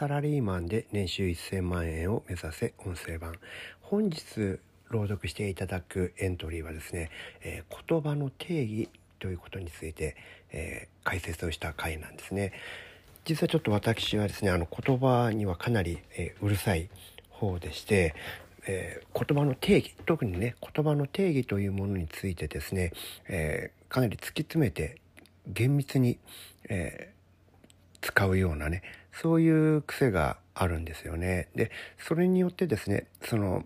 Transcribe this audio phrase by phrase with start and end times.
[0.00, 3.34] サラリーマンで年収1000万円を目指せ音声版。
[3.82, 4.58] 本日
[4.88, 7.10] 朗読していただくエントリーはですね、
[7.42, 10.16] えー、言葉の定義ということについて、
[10.52, 12.54] えー、解説をした回なんですね。
[13.26, 16.88] 実はちょっと私はですねあの言葉にはかなり、えー、うるさい
[17.28, 18.14] 方でして、
[18.66, 22.94] えー、言葉の定義特にね言葉の定義というものについてですね、
[23.28, 24.96] えー、かなり突き詰めて
[25.46, 26.18] 厳密に、
[26.70, 27.19] えー、
[28.00, 28.82] 使うようなね
[29.12, 31.48] そういう癖があるんですよね。
[31.54, 33.64] でそれによってですねその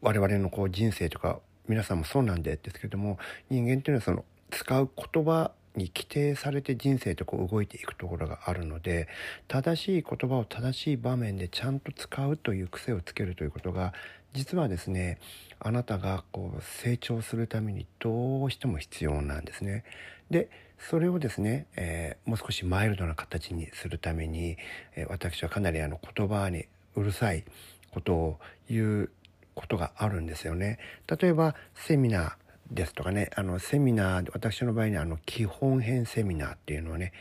[0.00, 3.18] 我々のこう人生とか皆さんもそうなんでですけども
[3.50, 9.08] 人間っていうのはその使う言葉に規定されて人生とこう動いていくところがあるので
[9.46, 13.92] 正しい言葉を正しい場面でちゃんと使うという癖をつけるということが
[14.34, 15.18] 実はですね
[15.60, 19.84] あなたがこう成長するためにどうしても必要なんですね。
[20.30, 24.56] でそれをですね、えー、もう少しマイルドな形にするために、
[24.96, 27.44] えー、私はかなりあの言葉にうるさい
[27.90, 29.10] ことを言う
[29.54, 30.78] ことがあるんですよね。
[31.20, 32.32] 例えばセミナー
[32.70, 37.12] ですとかねあのセミナー私の場合にあの基本編セミナーっていうのをね、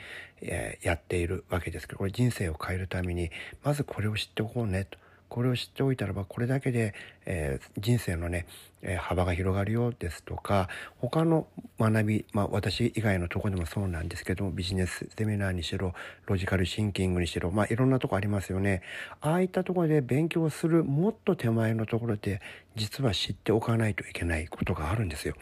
[0.42, 3.32] えー、やっているわけですけどこれ人生を変えるために
[3.64, 4.98] まずこれを知っておこうねと
[5.30, 6.94] これを知っておいたらばこれだけで、
[7.26, 8.48] えー、人生のね、
[8.82, 10.70] えー、幅が広がるよですとか
[11.00, 11.48] 他の
[11.80, 15.94] 学び、まあ、私以外のとこでもそうなんですけどもビジネスセミナーにしろ
[16.26, 18.82] ロジカルシンキングにしろ、まあ、いろんなとこありますよね
[19.22, 22.42] ああいったとこで勉強するもっと手前のところで
[22.76, 25.36] 実は知っておかないといけないことがあるんですよ。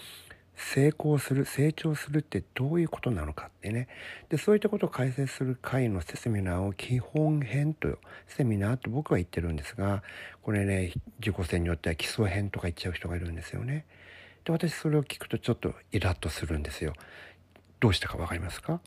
[0.56, 3.88] 成功する成長するってどういうことなのかってね。
[4.30, 10.04] でそういったことを解説する会のセミナーを基本編とセミナーと僕は言ってるんですが
[10.42, 13.86] これね自己性によっては基礎編とか言っちゃう人がいるんですよね。
[14.44, 16.94] で私それを聞くとちょっとイラッとするんですよ。
[17.80, 18.80] どうしたか分かりますか？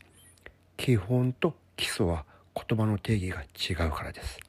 [0.77, 2.25] 基本と基礎は
[2.55, 4.39] 言葉の定義が違うからです。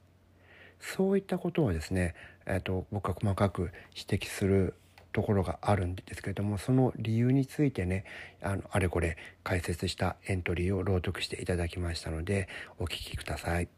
[0.80, 2.14] そういったことをですね、
[2.46, 4.74] えーと僕は細かく指摘する
[5.12, 8.04] ところがあるんですけれどもその理由についてね
[8.42, 12.48] あのあれこれ解説したエントリーを朗読していただきましたので
[12.78, 13.68] お聞きください。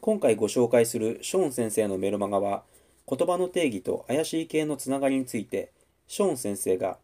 [0.00, 2.62] 今回ご紹介するショーン先生のメルマガは
[3.08, 5.72] 言葉の定義と怪しい系のつながりについて
[6.06, 6.98] ショーン先生が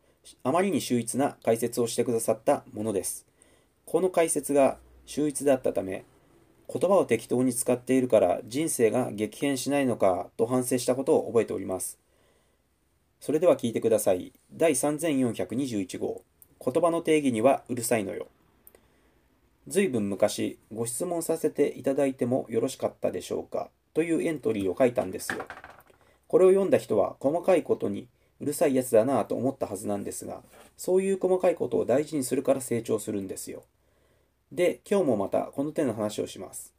[0.45, 3.27] あまりに秀逸な解説をしてくださったものです。
[3.87, 6.05] この解説が秀逸だったため
[6.73, 12.02] 言葉を適当に使っているから人生が激変しないのかと反省したことを覚えております。
[13.25, 14.33] それでは聞いてください。
[14.53, 16.25] 第3421号。
[16.59, 18.27] 言葉の定義にはうるさいのよ。
[19.69, 23.71] ずいぶん昔、ご質問させていただいてもよろしかったでしょうか？
[23.94, 25.47] というエントリーを書いたんですよ。
[26.27, 28.09] これを読んだ人は細かいことに
[28.41, 30.43] うるさいやつだなぁと思ったはずなんですが、
[30.77, 33.62] そういう細かいことを大事にするから成長するんですよ。
[34.50, 36.75] で、今日もまたこの手の話をします。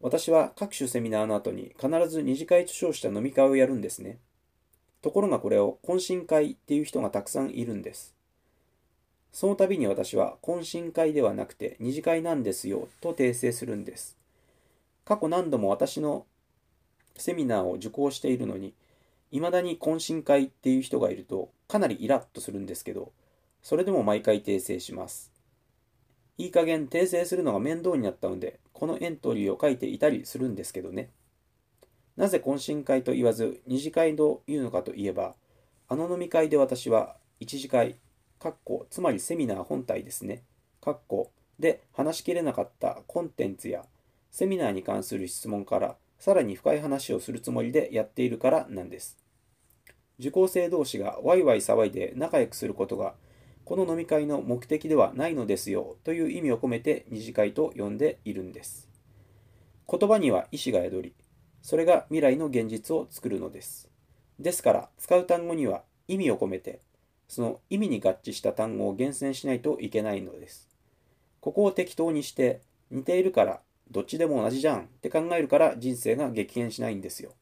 [0.00, 4.18] 私は各種セミナーの後に必ず二次会と称した飲み会をやるんですね。
[5.02, 8.14] ところがこれを懇親会っていう人がたくさんいるんです。
[9.32, 14.16] その度に私は懇親会ではなくて二次会なんですよと訂正するんです。
[15.04, 16.26] 過去何度も私の
[17.16, 18.74] セミナーを受講しているのに、
[19.30, 23.10] 未だに懇親会っていう人がいるとかなりイラッとするんですけど、
[23.62, 25.32] それでも毎回訂正します。
[26.38, 31.10] いい加減訂正するのが面倒になったので、このエントリーを書いていたりするんですけどね。
[32.16, 35.34] なぜ懇親会と言わず二次会というのかといえば、
[35.88, 37.96] あの飲み会で私は一次会、
[38.38, 40.42] かっこつまりセミナー本体ですね、
[40.80, 43.84] かっこで話しきれなかったコンテンツや
[44.30, 49.18] セミナーに関する質問からさらに深い話をするつもりでやっているからなんです。
[50.18, 53.14] 受講生同士がワイワイ騒いで仲良くすることが
[53.64, 58.88] この飲み会の目的ではないのですよという意味を込めて二次会と呼んでいるんです。
[59.88, 61.14] 言葉には意志が宿り、
[61.62, 63.88] それが未来の現実を作るのです。
[64.38, 66.80] ですから、使う単語には意味を込めて、
[67.28, 70.68] その意味に合致した単語を厳選しないといけないのです。
[71.40, 72.60] ここを適当にして、
[72.90, 73.60] 似ているから
[73.90, 77.32] どっちでも同じじゃんって考えるから人生が激変しないんですよ。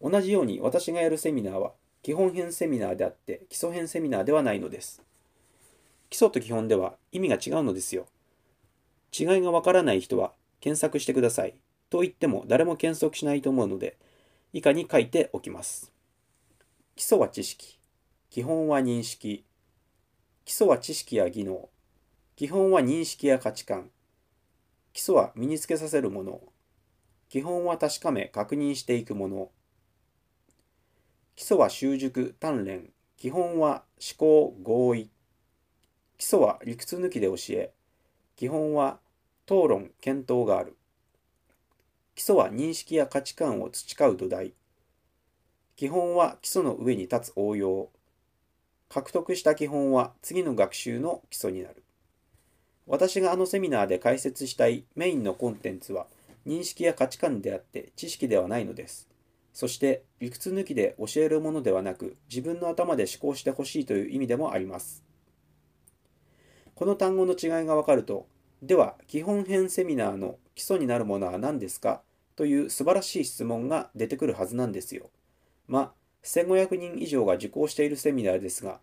[0.00, 5.02] 同じように私がやるセミナーは基本編セミナーであって基礎編セミナーではないのです。
[6.10, 8.06] 基礎と基本では意味が違うのですよ。
[9.18, 11.54] 違いがわからない人は検索してください。
[11.90, 13.96] と言っても誰も検索しないと思うので、
[14.52, 15.92] 以下に書いておきます。
[16.96, 17.78] 基礎は知識。
[18.30, 19.44] 基本は認識。
[20.44, 21.68] 基礎は知識や技能。
[22.36, 23.90] 基本は認識や価値観。
[24.92, 26.40] 基礎は身につけさせるもの。
[27.28, 29.50] 基本は確かめ確認していくもの。
[31.34, 32.90] 基礎は習熟、鍛錬。
[33.16, 35.10] 基本は思考、合意。
[36.18, 37.72] 基礎は理屈抜きで教え。
[38.36, 38.98] 基本は
[39.44, 40.76] 討論、検討がある。
[42.16, 44.54] 基礎は認識や価値観を培う土台。
[45.76, 47.90] 基本は基礎の上に立つ応用。
[48.88, 51.82] 獲得した基本は次の学習の基礎になる。
[52.86, 56.06] 私があのセミナーで解説したいメインのコンテンツは
[56.46, 59.10] 認識や価値観であって知識ではないのです。
[59.52, 65.04] そして理屈抜きで教えるものではなく自分の頭で思考してほしいという意味でもあります。
[66.74, 68.26] この単語の違いがわかると、
[68.62, 72.02] では基本編セミナーの基礎になるものは何ですか？
[72.34, 75.10] という素晴らしい質問が出てくるはずなんですよ。
[75.68, 75.92] ま
[76.24, 78.80] 1500人以上が受講しているセミナーですが、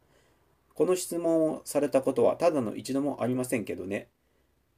[0.76, 4.08] この質問をされたことはただの一度もありませんけどね。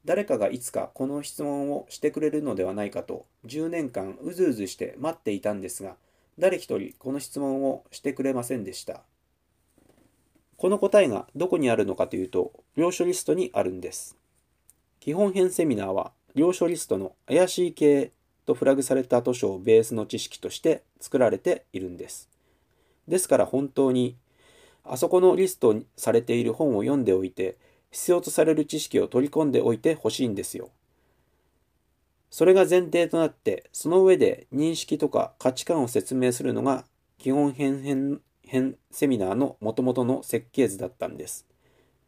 [0.06, 5.97] 誰かがいつかこの質問をしてくれるのではないかと10年間うずうずして待っていたんですが、
[6.39, 9.03] 誰一人この質問をしてくれませんでした。
[10.57, 14.15] この答えがどこにあるのかというと、領書リストにあるんです。
[15.01, 18.11] 基本編セミナーは、領書リストの怪しい系
[18.45, 22.29] とフラグされた図書をベースの知識として作られているんです。
[23.07, 24.15] ですから本当に
[24.87, 27.57] あそこのリストされている本を読んでおいて、
[27.91, 30.69] 必要とされる知識を取り込んでおいてほしいんですよ。
[32.29, 36.85] それが前提となって、その上で認識とか価値観を説明するのが
[37.17, 41.45] 基本編編編セミナーの元々の設計図だったんです。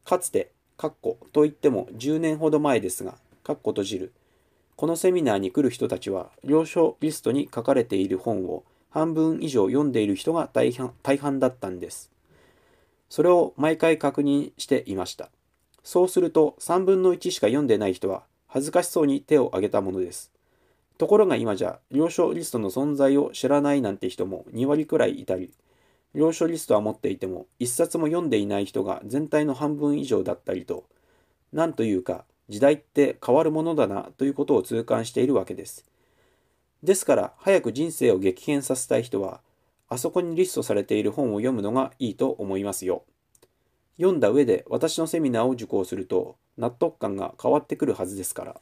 [0.06, 3.16] かつて、カッコといっても10年ほど前ですが、
[3.48, 4.12] カッコ閉じる。
[4.76, 12.12] このセミナーに来る人たちは、了承リストに書かれている本を半分以上読んでいる人が大半大半だったんです。
[13.08, 15.30] それを毎回確認していました。
[15.82, 20.30] そうすると3分の1しか読んでない人は恥ずかしそうに手を挙げたものです。
[20.98, 25.54] ところが今じゃ、了承リストの存在を知らないなんて人も2割くらいいたり、
[26.16, 30.84] 了承リストは持っていても1冊も読んでいない人が全体の半分以上だったりと、
[31.54, 35.86] なんというか時代って変わるものだなということを痛感しているわけです。
[36.84, 39.42] ですから早く人生を激変させたい人は
[39.90, 43.04] あそこにリストされている本を読むのがいいと思いますよ。
[43.98, 48.56] 読んだ上で私のセミナーを受講すると納得感が変わってくるはずですから。